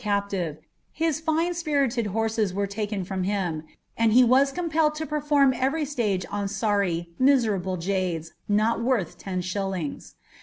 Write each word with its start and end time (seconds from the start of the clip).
captive, 0.03 0.57
hia 0.97 1.09
nn»> 1.09 1.51
vpiriicd 1.51 2.07
horses 2.07 2.55
were 2.55 2.65
taken 2.65 3.03
rram 3.03 3.21
him, 3.21 3.61
and 3.95 4.13
he 4.13 4.23
was 4.23 4.51
compelled 4.51 4.99
lo 4.99 5.05
perrnrni 5.05 5.53
BTcrT,' 5.55 5.85
stage 5.87 6.25
un 6.31 6.47
sorry, 6.47 7.11
miaerable 7.21 7.77
jades, 7.79 8.33
nol 8.49 8.79
worth 8.81 9.19
ten 9.19 9.41
shillings. 9.41 10.15